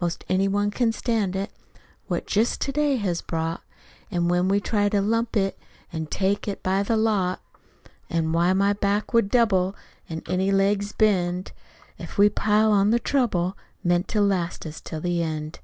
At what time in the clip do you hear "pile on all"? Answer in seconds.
12.30-12.92